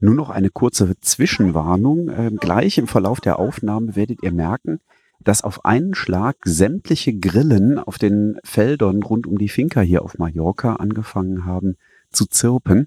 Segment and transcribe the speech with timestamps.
[0.00, 2.08] Nur noch eine kurze Zwischenwarnung.
[2.08, 4.80] Ähm, gleich im Verlauf der Aufnahme werdet ihr merken,
[5.20, 10.18] dass auf einen Schlag sämtliche Grillen auf den Feldern rund um die Finca hier auf
[10.18, 11.76] Mallorca angefangen haben
[12.10, 12.86] zu zirpen.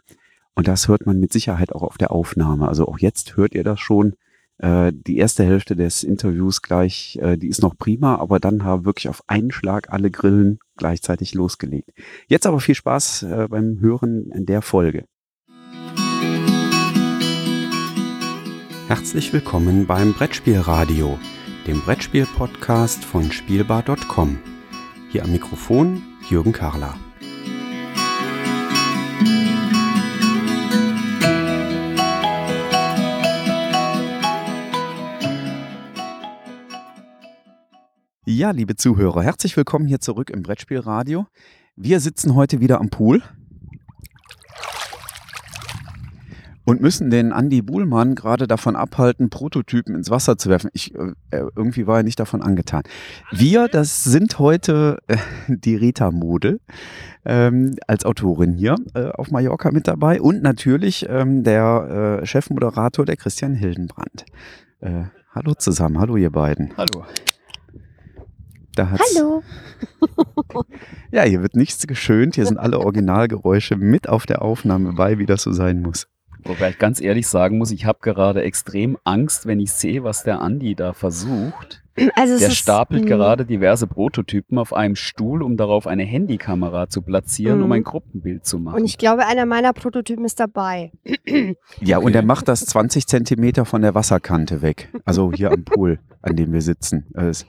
[0.55, 2.67] Und das hört man mit Sicherheit auch auf der Aufnahme.
[2.67, 4.15] Also auch jetzt hört ihr das schon.
[4.57, 8.85] Äh, die erste Hälfte des Interviews gleich, äh, die ist noch prima, aber dann haben
[8.85, 11.91] wirklich auf einen Schlag alle Grillen gleichzeitig losgelegt.
[12.27, 15.05] Jetzt aber viel Spaß äh, beim Hören der Folge.
[18.93, 21.17] Herzlich willkommen beim Brettspielradio,
[21.65, 24.37] dem Brettspiel-Podcast von Spielbar.com.
[25.09, 26.93] Hier am Mikrofon Jürgen Karler.
[38.25, 41.27] Ja, liebe Zuhörer, herzlich willkommen hier zurück im Brettspielradio.
[41.77, 43.23] Wir sitzen heute wieder am Pool
[46.65, 50.69] und müssen den Andy Buhlmann gerade davon abhalten, Prototypen ins Wasser zu werfen.
[50.73, 52.83] Ich, äh, äh, irgendwie war er nicht davon angetan.
[53.31, 56.59] Wir, das sind heute äh, die Rita Mode
[57.25, 63.05] ähm, als Autorin hier äh, auf Mallorca mit dabei und natürlich ähm, der äh, Chefmoderator,
[63.05, 64.25] der Christian Hildenbrand.
[64.79, 66.73] Äh, hallo zusammen, hallo ihr beiden.
[66.77, 67.05] Hallo.
[68.77, 69.43] Hallo.
[71.11, 72.35] ja, hier wird nichts geschönt.
[72.35, 76.07] Hier sind alle Originalgeräusche mit auf der Aufnahme bei, wie das so sein muss.
[76.43, 80.23] Wobei ich ganz ehrlich sagen muss, ich habe gerade extrem Angst, wenn ich sehe, was
[80.23, 81.83] der Andi da versucht.
[82.15, 86.87] Also der ist, stapelt mh, gerade diverse Prototypen auf einem Stuhl, um darauf eine Handykamera
[86.87, 87.71] zu platzieren, um Mhm.
[87.73, 88.79] ein Gruppenbild zu machen.
[88.79, 90.91] Und ich glaube, einer meiner Prototypen ist dabei.
[91.81, 94.87] Ja, und er macht das 20 Zentimeter von der Wasserkante weg.
[95.05, 97.05] Also hier am Pool, an dem wir sitzen.
[97.13, 97.45] Äh, es-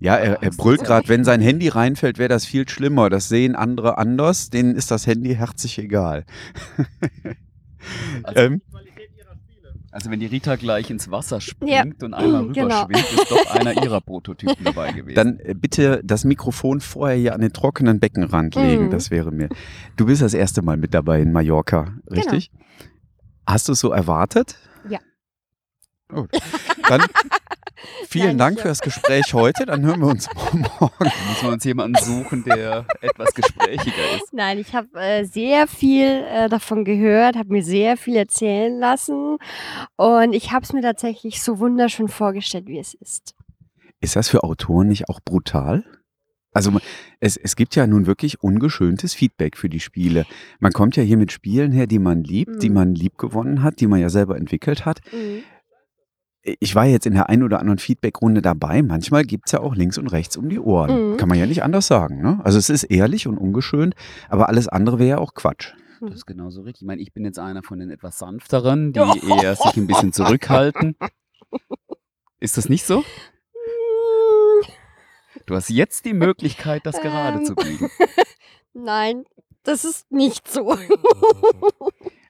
[0.00, 3.10] Ja, er, er brüllt gerade, wenn sein Handy reinfällt, wäre das viel schlimmer.
[3.10, 6.24] Das sehen andere anders, denen ist das Handy herzlich egal.
[8.22, 8.62] Also- ähm,
[9.90, 12.82] also wenn die Rita gleich ins Wasser springt Ja, und einmal genau.
[12.84, 15.16] rüberschwimmt, ist doch einer ihrer Prototypen dabei gewesen.
[15.16, 18.90] dann äh, bitte das Mikrofon vorher hier an den trockenen Beckenrand legen, Mhm.
[18.90, 19.48] das wäre mir.
[19.96, 22.50] Du bist das erste Mal mit dabei in Mallorca, richtig?
[23.46, 24.56] Hast du es so erwartet?
[24.90, 24.98] Ja.
[26.08, 26.30] Gut.
[26.88, 27.00] Dann
[28.08, 29.66] vielen Nein, Dank nicht für das Gespräch heute.
[29.66, 30.64] Dann hören wir uns morgen.
[31.00, 34.32] müssen wir uns jemanden suchen, der etwas gesprächiger ist.
[34.32, 39.36] Nein, ich habe äh, sehr viel äh, davon gehört, habe mir sehr viel erzählen lassen
[39.96, 43.34] und ich habe es mir tatsächlich so wunderschön vorgestellt, wie es ist.
[44.00, 45.84] Ist das für Autoren nicht auch brutal?
[46.54, 46.72] Also
[47.20, 50.24] es, es gibt ja nun wirklich ungeschöntes Feedback für die Spiele.
[50.60, 52.74] Man kommt ja hier mit Spielen her, die man liebt, die Mhm.
[52.74, 55.00] man lieb gewonnen hat, die man ja selber entwickelt hat.
[55.12, 55.42] Mhm.
[56.60, 58.82] Ich war jetzt in der einen oder anderen Feedbackrunde dabei.
[58.82, 61.12] Manchmal gibt's ja auch links und rechts um die Ohren.
[61.12, 61.16] Mhm.
[61.16, 62.20] Kann man ja nicht anders sagen.
[62.22, 62.40] Ne?
[62.44, 63.94] Also es ist ehrlich und ungeschönt,
[64.28, 65.72] aber alles andere wäre ja auch Quatsch.
[66.00, 66.82] Das ist genauso richtig.
[66.82, 69.00] Ich meine, ich bin jetzt einer von den etwas sanfteren, die
[69.42, 70.94] eher sich ein bisschen zurückhalten.
[72.40, 73.02] Ist das nicht so?
[75.46, 77.44] Du hast jetzt die Möglichkeit, das gerade Ähm.
[77.44, 77.90] zu biegen.
[78.74, 79.24] Nein,
[79.64, 80.76] das ist nicht so.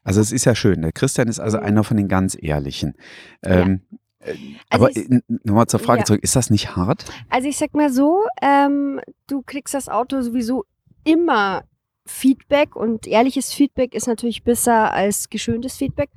[0.05, 0.81] Also es ist ja schön.
[0.81, 1.65] Der Christian ist also Mhm.
[1.65, 2.95] einer von den ganz Ehrlichen.
[3.43, 3.88] Ähm, äh,
[4.21, 6.05] Also aber äh, nochmal zur Frage ja.
[6.05, 7.05] zurück, ist das nicht hart?
[7.31, 10.65] Also ich sag mal so, ähm, du kriegst das Auto sowieso
[11.05, 11.65] immer
[12.09, 16.11] Feedback und ehrliches Feedback ist natürlich besser als geschöntes Feedback.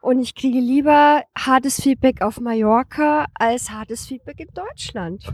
[0.00, 5.32] Und ich kriege lieber hartes Feedback auf Mallorca als hartes Feedback in Deutschland.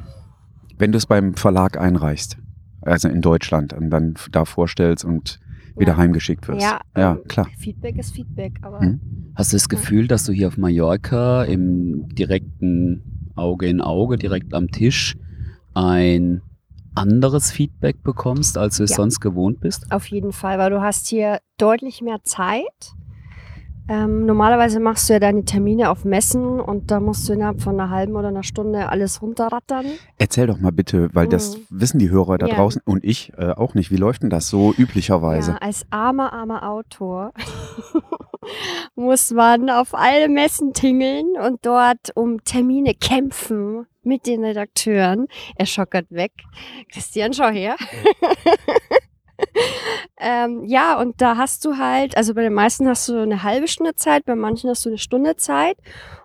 [0.78, 2.38] Wenn du es beim Verlag einreichst,
[2.80, 5.38] also in Deutschland, und dann da vorstellst und
[5.76, 5.98] wieder Ja.
[5.98, 6.62] heimgeschickt wirst.
[6.62, 7.48] Ja, ja ähm, klar.
[7.58, 9.00] Feedback ist Feedback, aber Hm?
[9.34, 14.52] Hast du das Gefühl, dass du hier auf Mallorca im direkten Auge in Auge, direkt
[14.52, 15.16] am Tisch,
[15.72, 16.42] ein
[16.94, 18.96] anderes Feedback bekommst, als du es Ja.
[18.96, 19.90] sonst gewohnt bist?
[19.92, 22.94] auf jeden Fall, weil du hast hier deutlich mehr Zeit.
[23.92, 27.78] Ähm, normalerweise machst du ja deine Termine auf Messen und da musst du innerhalb von
[27.80, 29.84] einer halben oder einer Stunde alles runterrattern.
[30.16, 31.66] Erzähl doch mal bitte, weil das Mhm.
[31.70, 32.54] wissen die Hörer da Ja.
[32.54, 33.90] draußen und ich äh, auch nicht.
[33.90, 35.50] Wie läuft denn das so üblicherweise?
[35.52, 37.32] Ja, als armer, armer Autor
[38.94, 45.26] muss man auf alle Messen tingeln und dort um Termine kämpfen mit den Redakteuren.
[45.56, 46.30] Er schockert weg.
[46.92, 47.74] Christian, schau her.
[50.18, 53.68] ähm, ja, und da hast du halt, also bei den meisten hast du eine halbe
[53.68, 55.76] Stunde Zeit, bei manchen hast du eine Stunde Zeit.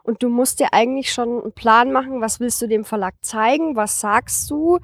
[0.04, 3.76] Und du musst dir eigentlich schon einen Plan machen, was willst du dem Verlag zeigen,
[3.76, 4.80] was sagst du,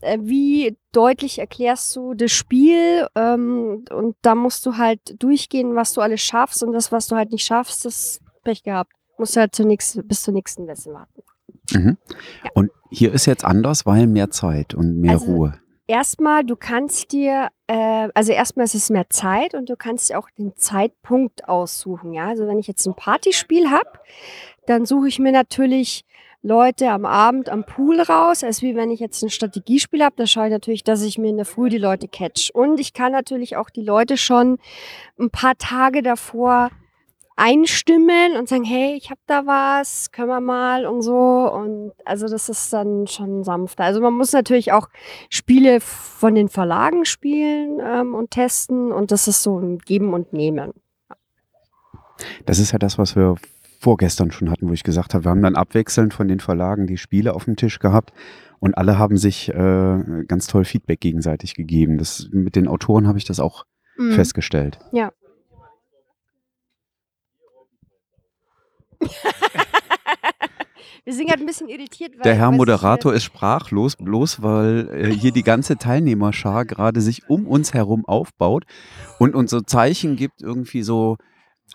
[0.00, 3.06] äh, wie deutlich erklärst du das Spiel.
[3.14, 6.62] Ähm, und da musst du halt durchgehen, was du alles schaffst.
[6.62, 8.92] Und das, was du halt nicht schaffst, das Pech gehabt.
[9.16, 11.22] Musst du halt zur nächsten, bis zur nächsten Messe warten.
[11.72, 11.98] Mhm.
[12.44, 12.50] Ja.
[12.54, 15.54] Und hier ist jetzt anders, weil mehr Zeit und mehr Also, Ruhe.
[15.88, 20.18] Erstmal, du kannst dir, äh, also erstmal ist es mehr Zeit und du kannst dir
[20.18, 22.12] auch den Zeitpunkt aussuchen.
[22.12, 23.90] Ja, also wenn ich jetzt ein Partyspiel habe,
[24.66, 26.04] dann suche ich mir natürlich
[26.42, 30.26] Leute am Abend am Pool raus, als wie wenn ich jetzt ein Strategiespiel habe, da
[30.26, 32.50] schaue ich natürlich, dass ich mir in der Früh die Leute catch.
[32.52, 34.58] Und ich kann natürlich auch die Leute schon
[35.18, 36.70] ein paar Tage davor
[37.38, 41.14] einstimmen und sagen, hey, ich habe da was, können wir mal und so.
[41.14, 43.84] Und also das ist dann schon sanfter.
[43.84, 44.88] Also man muss natürlich auch
[45.30, 50.32] Spiele von den Verlagen spielen ähm, und testen und das ist so ein Geben und
[50.32, 50.72] Nehmen.
[52.44, 53.36] Das ist ja das, was wir
[53.80, 56.96] vorgestern schon hatten, wo ich gesagt habe, wir haben dann abwechselnd von den Verlagen die
[56.96, 58.12] Spiele auf dem Tisch gehabt
[58.58, 61.98] und alle haben sich äh, ganz toll Feedback gegenseitig gegeben.
[61.98, 63.64] Das, mit den Autoren habe ich das auch
[63.98, 64.12] Mhm.
[64.12, 64.78] festgestellt.
[64.92, 65.10] Ja.
[71.04, 72.12] Wir sind gerade ein bisschen irritiert.
[72.16, 77.28] Weil, Der Herr Moderator ist sprachlos, bloß weil äh, hier die ganze Teilnehmerschar gerade sich
[77.30, 78.64] um uns herum aufbaut
[79.18, 81.16] und uns so Zeichen gibt, irgendwie so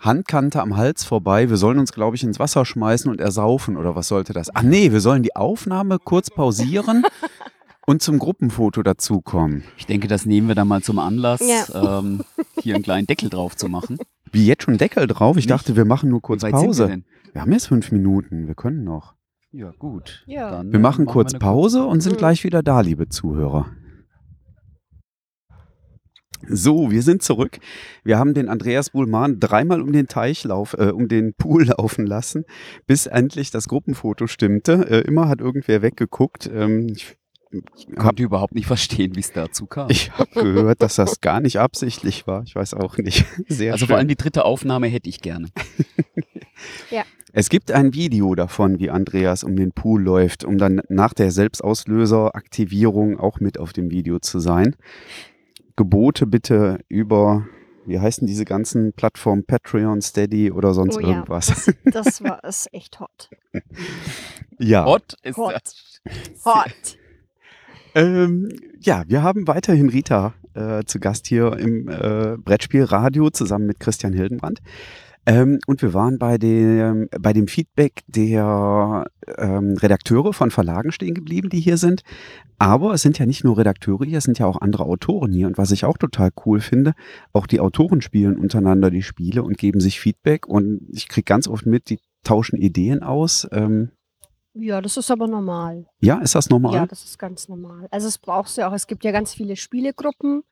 [0.00, 1.50] Handkante am Hals vorbei.
[1.50, 4.54] Wir sollen uns, glaube ich, ins Wasser schmeißen und ersaufen oder was sollte das?
[4.54, 7.04] Ach nee, wir sollen die Aufnahme kurz pausieren
[7.86, 9.64] und zum Gruppenfoto dazukommen.
[9.76, 11.98] Ich denke, das nehmen wir dann mal zum Anlass, Ja.
[11.98, 12.22] ähm,
[12.60, 13.98] hier einen kleinen Deckel drauf zu machen.
[14.34, 15.36] Wie jetzt schon Deckel drauf?
[15.36, 15.50] Ich Nicht?
[15.50, 16.82] dachte, wir machen nur kurz Wie weit sind Pause.
[16.84, 17.04] wir denn?
[17.32, 19.14] Wir haben jetzt fünf Minuten, wir können noch.
[19.52, 20.24] Ja, gut.
[20.26, 20.50] Ja.
[20.50, 23.70] Dann, Wir äh, machen kurz eine Pause und sind gleich wieder da, liebe Zuhörer.
[26.48, 27.58] So, wir sind zurück.
[28.02, 32.06] Wir haben den Andreas Buhlmann dreimal um den Teich lauf, äh, um den Pool laufen
[32.06, 32.44] lassen,
[32.86, 34.90] bis endlich das Gruppenfoto stimmte.
[34.90, 36.50] Äh, immer hat irgendwer weggeguckt.
[36.52, 37.16] Ähm, ich
[37.76, 39.90] Ich konnte überhaupt nicht verstehen, wie es dazu kam.
[39.90, 42.42] ich habe gehört, dass das gar nicht absichtlich war.
[42.44, 43.24] Ich weiß auch nicht.
[43.48, 43.88] Sehr also schön.
[43.88, 45.48] vor allem die dritte Aufnahme hätte ich gerne.
[47.36, 51.32] Es gibt ein Video davon, wie Andreas um den Pool läuft, um dann nach der
[51.32, 54.76] Selbstauslöser-Aktivierung auch mit auf dem Video zu sein.
[55.74, 57.44] Gebote bitte über,
[57.86, 61.48] wie heißen diese ganzen Plattformen, Patreon, Steady oder sonst Oh ja, irgendwas.
[61.48, 63.30] Das, das war ist echt hot.
[64.60, 64.84] Ja.
[64.84, 65.54] Hot ist Hot.
[65.54, 66.00] das.
[66.44, 66.96] Hot.
[67.94, 68.48] Ähm,
[68.80, 74.12] ja, wir haben weiterhin Rita äh, zu Gast hier im äh, Brettspielradio zusammen mit Christian
[74.12, 74.60] Hildenbrand.
[75.26, 79.06] Ähm, und wir waren bei dem, bei dem Feedback der
[79.38, 82.02] ähm, Redakteure von Verlagen stehen geblieben, die hier sind.
[82.58, 85.46] Aber es sind ja nicht nur Redakteure hier, es sind ja auch andere Autoren hier.
[85.46, 86.92] Und was ich auch total cool finde,
[87.32, 90.46] auch die Autoren spielen untereinander die Spiele und geben sich Feedback.
[90.46, 93.48] Und ich kriege ganz oft mit, die tauschen Ideen aus.
[93.50, 93.90] Ähm,
[94.54, 95.86] Ja, das ist aber normal.
[96.00, 96.74] ja, ist das normal?
[96.74, 97.88] Ja, das ist ganz normal.
[97.90, 100.44] Also es brauchst du ja auch, es gibt ja ganz viele Spielegruppen,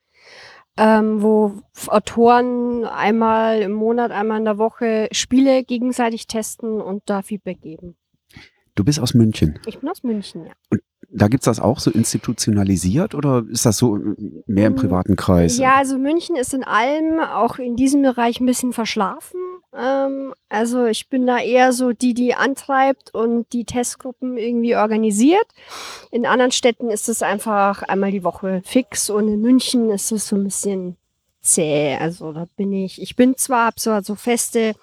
[0.76, 7.22] ähm, wo Autoren einmal im Monat, einmal in der Woche Spiele gegenseitig testen und da
[7.22, 7.96] Feedback geben.
[8.75, 9.60] Du bist aus München.
[9.66, 10.52] Ich bin aus München, ja.
[11.14, 14.14] Da gibt's das auch so institutionalisiert oder ist das so äh,
[14.47, 15.59] mehr im Mm, privaten Kreis?
[15.59, 19.38] Ja, also München ist in allem, auch in diesem Bereich, ein bisschen verschlafen.
[19.75, 25.47] Ähm, also ich bin da eher so die, die antreibt und die Testgruppen irgendwie organisiert.
[26.11, 30.29] In anderen Städten ist es einfach einmal die Woche fix und in München ist es
[30.29, 30.97] so ein bisschen
[31.43, 31.97] zäh.
[31.97, 34.75] Also da bin ich, ich bin zwar, hab so, so feste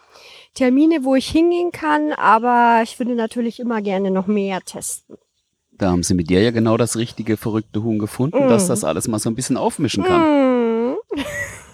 [0.54, 5.18] Termine, wo ich hingehen kann, aber ich würde natürlich immer gerne noch mehr testen.
[5.80, 8.50] Da haben sie mit dir ja genau das richtige verrückte Huhn gefunden, Mm.
[8.50, 10.92] dass das alles mal so ein bisschen aufmischen kann.
[10.94, 10.96] Mm.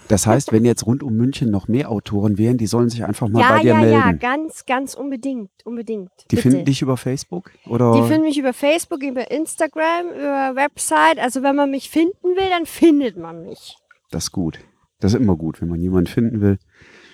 [0.08, 3.28] Das heißt, wenn jetzt rund um München noch mehr Autoren wären, die sollen sich einfach
[3.28, 3.92] mal Ja, bei dir ja, melden.
[3.98, 6.10] ja, ganz, ganz unbedingt, unbedingt.
[6.30, 6.48] die bitte.
[6.48, 7.92] finden dich über Facebook oder?
[7.92, 11.18] Die finden mich über Facebook, über Instagram, über Website.
[11.18, 13.76] Also wenn man mich finden will, dann findet man mich.
[14.12, 14.60] das ist gut.
[15.00, 16.58] Das ist immer gut, wenn man jemanden finden will.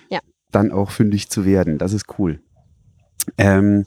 [0.09, 0.19] Ja.
[0.51, 1.79] Dann auch fündig zu werden.
[1.79, 2.41] Das ist cool.
[3.39, 3.83] Ähm,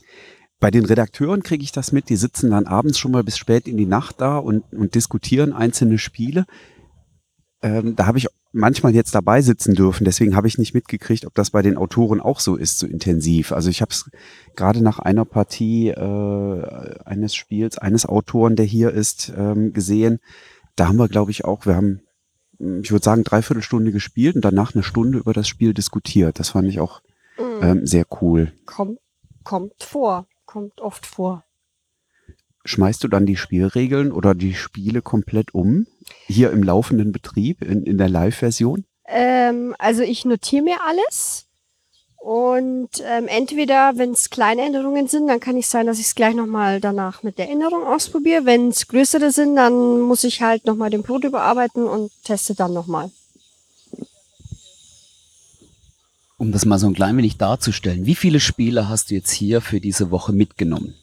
[0.59, 2.09] bei den Redakteuren kriege ich das mit.
[2.09, 5.53] Die sitzen dann abends schon mal bis spät in die Nacht da und, und diskutieren
[5.53, 6.47] einzelne Spiele.
[7.63, 10.05] Ähm, da habe ich manchmal jetzt dabei sitzen dürfen.
[10.05, 13.53] Deswegen habe ich nicht mitgekriegt, ob das bei den Autoren auch so ist, so intensiv.
[13.53, 14.11] Also ich habe es
[14.57, 20.21] gerade nach einer Partie äh, eines Spiels, eines Autoren, der hier ist, ähm, gesehen.
[20.75, 22.01] Da haben wir, glaube ich, auch, wir haben,
[22.59, 26.39] mh, ich würde sagen, dreiviertel Stunde gespielt und danach eine Stunde über das Spiel diskutiert.
[26.39, 27.03] Das fand ich auch
[27.39, 27.63] Mhm.
[27.63, 28.53] ähm, sehr cool.
[28.65, 28.99] kommt,
[29.45, 31.45] kommt vor, kommt oft vor.
[32.65, 35.87] Schmeißt du dann die Spielregeln oder die Spiele komplett um?
[36.29, 38.87] Hier im laufenden Betrieb, in, in der Live-Version?
[39.07, 41.45] Ähm, also ich notiere mir alles.
[42.17, 46.15] Und ähm, entweder, wenn es kleine Änderungen sind, dann kann ich sein, dass ich es
[46.15, 48.47] gleich nochmal danach mit der Änderung ausprobiere.
[48.47, 52.73] Wenn es größere sind, dann muss ich halt nochmal den Brot überarbeiten und teste dann
[52.73, 53.11] nochmal.
[56.39, 59.61] Um das mal so ein klein wenig darzustellen, wie viele Spiele hast du jetzt hier
[59.63, 60.95] für diese Woche mitgenommen?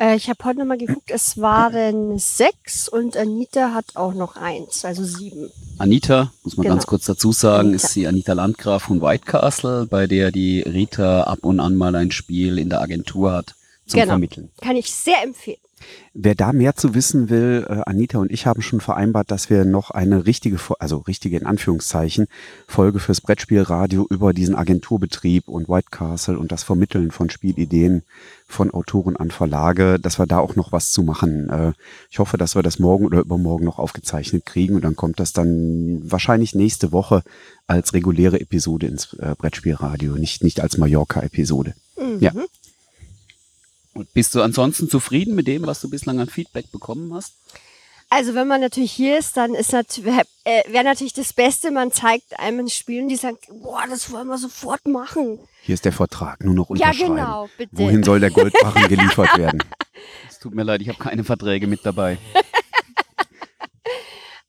[0.00, 4.84] Äh, ich habe heute nochmal geguckt, es waren sechs und Anita hat auch noch eins,
[4.84, 5.50] also sieben.
[5.78, 6.74] Anita, muss man Genau.
[6.74, 7.76] ganz kurz dazu sagen, Anita.
[7.86, 11.94] ist die Anita Landgraf von White Castle, bei der die Rita ab und an mal
[11.94, 13.54] ein Spiel in der Agentur hat
[13.86, 14.12] zum Genau.
[14.12, 14.50] Vermitteln.
[14.60, 15.58] Kann ich sehr empfehlen.
[16.14, 19.64] Wer da mehr zu wissen will, äh, Anita und ich haben schon vereinbart, dass wir
[19.64, 22.26] noch eine richtige, also richtige in Anführungszeichen,
[22.66, 28.02] Folge fürs Brettspielradio über diesen Agenturbetrieb und White Castle und das Vermitteln von Spielideen
[28.46, 31.50] von Autoren an Verlage, dass wir da auch noch was zu machen.
[31.50, 31.72] Äh,
[32.10, 35.32] ich hoffe, dass wir das morgen oder übermorgen noch aufgezeichnet kriegen und dann kommt das
[35.32, 37.22] dann wahrscheinlich nächste Woche
[37.66, 41.74] als reguläre Episode ins äh, Brettspielradio, nicht, nicht als Mallorca-Episode.
[41.98, 42.20] Mhm.
[42.20, 42.32] Ja.
[43.98, 47.32] Und bist du ansonsten zufrieden mit dem, was du bislang an Feedback bekommen hast?
[48.10, 50.14] Also wenn man natürlich hier ist, dann ist natürlich,
[50.44, 54.12] äh, wäre natürlich das Beste, man zeigt einem ein Spiel und die sagen, boah, das
[54.12, 55.40] wollen wir sofort machen.
[55.62, 57.16] Hier ist der Vertrag, nur noch Ja, unterschreiben.
[57.16, 57.76] genau, bitte.
[57.76, 59.64] Wohin soll der Goldbarren geliefert werden?
[60.30, 62.18] Es tut mir leid, ich habe keine Verträge mit dabei.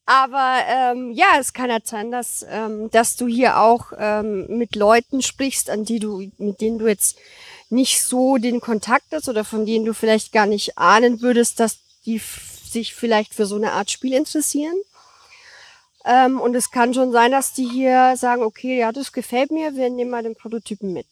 [0.05, 4.75] Aber ähm, ja, es kann halt sein, dass, ähm, dass du hier auch ähm, mit
[4.75, 7.17] Leuten sprichst, an die du, mit denen du jetzt
[7.69, 11.79] nicht so den Kontakt hast oder von denen du vielleicht gar nicht ahnen würdest, dass
[12.05, 14.75] die sich vielleicht für so eine Art Spiel interessieren.
[16.05, 19.75] Ähm, und es kann schon sein, dass die hier sagen, okay, ja, das gefällt mir,
[19.75, 21.07] wir nehmen mal den Prototypen mit.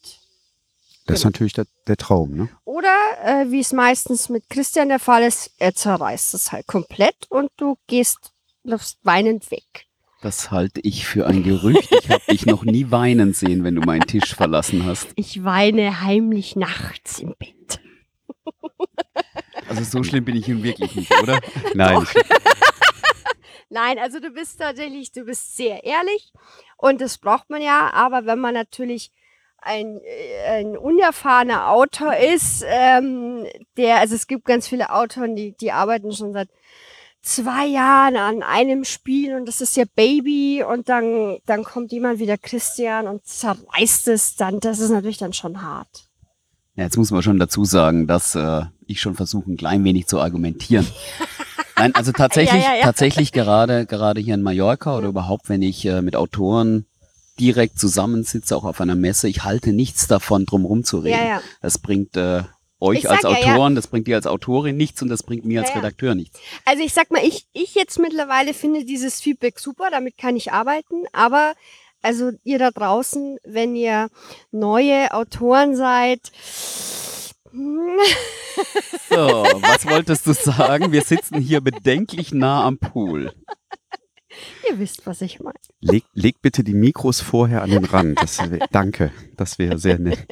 [1.06, 2.48] Das ist natürlich der, der Traum, ne?
[2.64, 7.16] Oder äh, wie es meistens mit Christian der Fall ist, er zerreißt es halt komplett
[7.30, 9.87] und du gehst, läufst weinend weg.
[10.20, 11.92] Das halte ich für ein Gerücht.
[11.92, 15.08] Ich habe dich noch nie weinen sehen, wenn du meinen Tisch verlassen hast.
[15.14, 17.80] Ich weine heimlich nachts im Bett.
[19.68, 21.40] Also so schlimm bin ich nun wirklich nicht, oder?
[21.74, 22.06] Nein,
[23.70, 26.32] Nein, also du bist tatsächlich, du bist sehr ehrlich
[26.78, 29.12] und das braucht man ja, aber wenn man natürlich
[29.58, 33.46] ein, äh, ein unerfahrener Autor ist, ähm,
[33.76, 36.48] der, also es gibt ganz viele Autoren, die, die arbeiten schon seit
[37.22, 42.18] zwei Jahren an einem Spiel und das ist ihr Baby und dann, dann kommt jemand
[42.18, 46.08] wie der Christian und zerreißt es dann, das ist natürlich dann schon hart.
[46.76, 50.06] Ja, jetzt muss man schon dazu sagen, dass äh, ich schon versuche, ein klein wenig
[50.06, 50.86] zu argumentieren.
[51.76, 52.84] Nein, also tatsächlich, Ja, ja, ja.
[52.84, 56.86] tatsächlich gerade, gerade hier in Mallorca oder überhaupt, wenn ich äh, mit Autoren
[57.38, 61.18] direkt zusammensitze, auch auf einer Messe, ich halte nichts davon, drum rumzureden.
[61.18, 61.40] Ja, ja.
[61.60, 62.42] Das bringt äh,
[62.80, 63.52] euch als sag ja, ja.
[63.54, 65.80] Autoren, das bringt dir als Autorin nichts und das bringt mir als Ja, ja.
[65.80, 66.38] Redakteur nichts.
[66.64, 70.52] Also ich sag mal, ich, ich jetzt mittlerweile finde dieses Feedback super, damit kann ich
[70.52, 71.54] arbeiten, aber
[72.02, 74.08] also ihr da draußen, wenn ihr
[74.52, 76.20] neue Autoren seid,
[77.50, 77.98] hm,
[79.08, 80.92] So, was wolltest du sagen?
[80.92, 83.32] Wir sitzen hier bedenklich nah am Pool.
[84.68, 85.54] ihr wisst, was ich meine.
[85.80, 88.20] leg, leg bitte die Mikros vorher an den Rand.
[88.20, 90.26] Das wär, danke, das wäre sehr nett.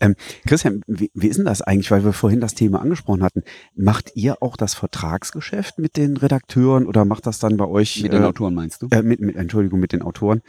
[0.00, 0.14] Ähm,
[0.46, 3.42] Christian, wie, wie ist denn das eigentlich, weil wir vorhin das Thema angesprochen hatten?
[3.74, 8.12] Macht ihr auch das Vertragsgeschäft mit den Redakteuren oder macht das dann bei euch Mit
[8.12, 8.88] den äh, Autoren meinst du?
[8.90, 10.42] äh, mit, mit, Entschuldigung, mit den Autoren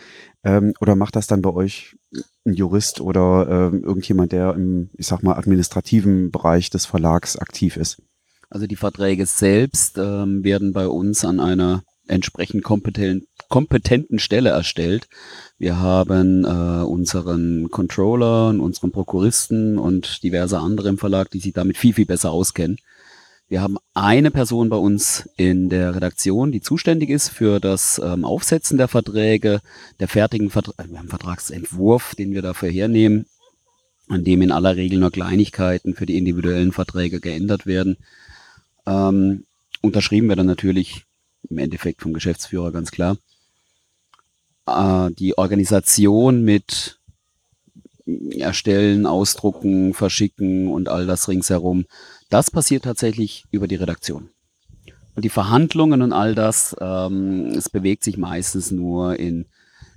[0.44, 1.98] ähm, oder macht das dann bei euch
[2.46, 7.78] ein Jurist oder ähm, irgendjemand, der im, ich sag mal, administrativen Bereich des Verlags aktiv
[7.78, 8.02] ist?
[8.50, 15.08] Also die Verträge selbst ähm, werden bei uns an einer entsprechend kompetenten, kompetenten Stelle erstellt.
[15.58, 21.54] Wir haben äh, unseren Controller, und unseren Prokuristen und diverse andere im Verlag, die sich
[21.54, 22.78] damit viel, viel besser auskennen.
[23.50, 28.24] Wir haben eine Person bei uns in der Redaktion, die zuständig ist für das ähm,
[28.24, 29.62] Aufsetzen der Verträge,
[30.00, 33.26] der fertigen Vertra wir haben Vertragsentwurf, den wir dafür hernehmen,
[34.08, 37.98] an dem in aller Regel nur Kleinigkeiten für die individuellen Verträge geändert werden.
[38.86, 39.46] Ähm,
[39.82, 41.06] unterschrieben wird dann natürlich
[41.50, 43.18] im Endeffekt vom Geschäftsführer ganz klar.
[44.68, 47.00] Äh, die Organisation mit
[48.32, 51.86] Erstellen, Ausdrucken, Verschicken und all das ringsherum,
[52.30, 54.30] das passiert tatsächlich über die Redaktion.
[55.16, 59.46] Und die Verhandlungen und all das, ähm, es bewegt sich meistens nur in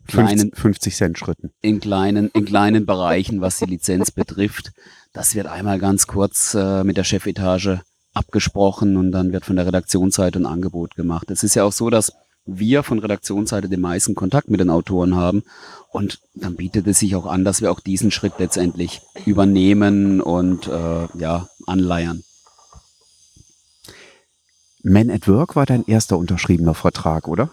[0.06, 1.50] kleinen, 50, 50 Cent Schritten.
[1.60, 4.72] in kleinen, in kleinen Bereichen, was die Lizenz betrifft.
[5.12, 7.80] Das wird einmal ganz kurz äh, mit der Chefetage
[8.14, 11.30] abgesprochen und dann wird von der Redaktionsseite ein Angebot gemacht.
[11.30, 12.12] Es ist ja auch so, dass
[12.44, 15.44] wir von Redaktionsseite den meisten Kontakt mit den Autoren haben
[15.90, 20.66] und dann bietet es sich auch an, dass wir auch diesen Schritt letztendlich übernehmen und
[20.66, 22.24] äh, ja anleiern.
[24.82, 27.50] Man at Work war dein erster unterschriebener Vertrag, oder?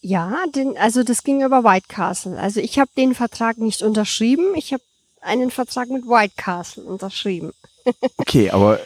[0.00, 2.38] Ja, den, also das ging über White Castle.
[2.38, 4.82] Also ich habe den Vertrag nicht unterschrieben, ich habe
[5.20, 7.52] einen Vertrag mit White Castle unterschrieben.
[8.16, 8.80] Okay, aber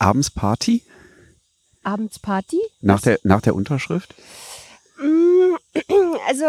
[0.00, 0.82] abends Party
[1.82, 2.60] Abendsparty?
[2.80, 4.14] nach der, nach der Unterschrift?
[4.98, 5.56] Mm,
[6.28, 6.44] Also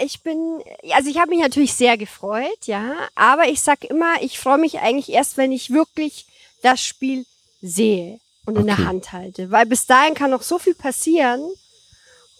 [0.00, 0.62] ich bin,
[0.94, 4.78] also ich habe mich natürlich sehr gefreut, ja, aber ich sag immer, ich freue mich
[4.78, 6.26] eigentlich erst, wenn ich wirklich
[6.62, 7.26] das Spiel
[7.60, 8.84] sehe und in der Okay.
[8.86, 9.50] Hand halte.
[9.50, 11.42] Weil bis dahin kann noch so viel passieren.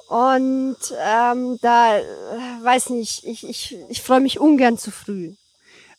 [0.09, 2.03] Und ähm, da, äh,
[2.63, 5.35] weiß nicht, ich, ich, ich freue mich ungern zu früh.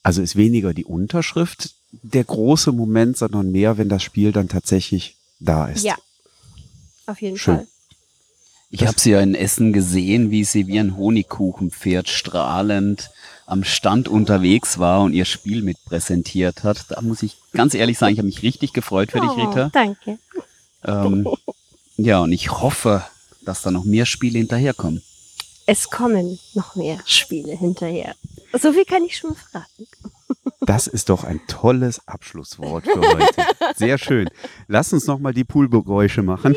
[0.03, 1.71] Also ist weniger die Unterschrift
[2.01, 5.83] der große Moment, sondern mehr, wenn das Spiel dann tatsächlich da ist.
[5.83, 5.95] Ja,
[7.05, 7.57] auf jeden Schön.
[7.57, 7.67] Fall.
[8.71, 13.11] Ich habe sie ja in Essen gesehen, wie sie wie ein Honigkuchenpferd strahlend
[13.45, 16.85] am Stand unterwegs war und ihr Spiel mit präsentiert hat.
[16.89, 19.69] Da muss ich ganz ehrlich sagen, ich habe mich richtig gefreut für dich, Oh, Rita.
[19.71, 20.17] danke.
[20.85, 21.27] Ähm,
[21.97, 23.03] ja, und ich hoffe,
[23.45, 25.03] dass da noch mehr Spiele hinterherkommen.
[25.67, 28.15] Es kommen noch mehr Spiele hinterher.
[28.59, 29.87] So viel kann ich schon mal verraten.
[30.65, 33.45] Das ist doch ein tolles Abschlusswort für heute.
[33.75, 34.29] Sehr schön.
[34.67, 36.55] Lass uns nochmal die Poolgeräusche machen.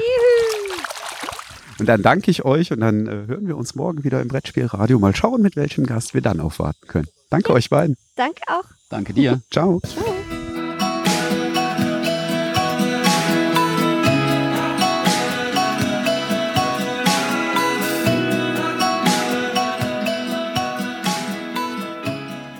[1.78, 4.98] Und dann danke ich euch und dann äh, hören wir uns morgen wieder im Brettspielradio.
[4.98, 7.08] Mal schauen, mit welchem Gast wir dann aufwarten können.
[7.28, 7.96] Danke euch beiden.
[8.14, 8.64] Danke auch.
[8.88, 9.42] Danke dir.
[9.50, 9.80] Ciao.
[9.80, 10.15] Ciao.